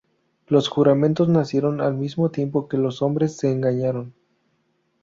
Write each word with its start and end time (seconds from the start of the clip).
Los 0.47 0.67
juramentos 0.67 1.29
nacieron 1.29 1.79
al 1.79 1.93
mismo 1.93 2.31
tiempo 2.31 2.67
que 2.67 2.75
los 2.77 3.03
hombres 3.03 3.37
se 3.37 3.51
engañaron. 3.51 4.15